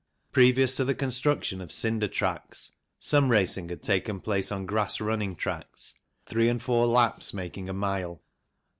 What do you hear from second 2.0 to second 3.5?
tracks some